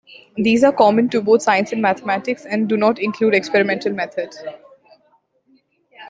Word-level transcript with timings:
These 0.35 0.63
are 0.63 0.71
common 0.73 1.09
to 1.09 1.21
both 1.21 1.43
science 1.43 1.71
and 1.71 1.79
mathematics, 1.79 2.43
and 2.43 2.67
do 2.67 2.75
not 2.75 2.97
include 2.97 3.35
experimental 3.35 3.93
method. 3.93 4.33